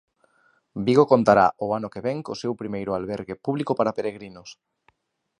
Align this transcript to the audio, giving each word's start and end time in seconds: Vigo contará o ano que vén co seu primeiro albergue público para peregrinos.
Vigo 0.85 1.09
contará 1.13 1.47
o 1.65 1.67
ano 1.77 1.91
que 1.93 2.03
vén 2.07 2.19
co 2.25 2.39
seu 2.41 2.53
primeiro 2.61 2.91
albergue 2.99 3.35
público 3.45 3.71
para 3.79 3.95
peregrinos. 3.97 4.49